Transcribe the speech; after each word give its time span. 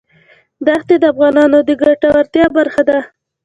دښتې 0.65 0.95
د 0.99 1.03
افغانانو 1.13 1.57
د 1.67 1.69
ګټورتیا 1.81 2.45
برخه 2.57 2.81
ده. 2.89 2.99